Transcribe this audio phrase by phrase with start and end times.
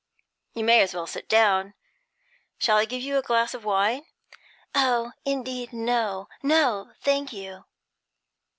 [0.55, 1.75] 'You may as well sit down.
[2.57, 4.07] Shall I give you a glass of wine?'
[4.73, 6.27] 'Oh, indeed, no!
[6.41, 7.65] No, thank you!'